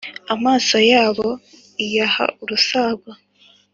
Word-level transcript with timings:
Amaso 0.33 0.77
yabo 0.91 1.27
iyaha 1.85 2.25
urusango 2.43 3.09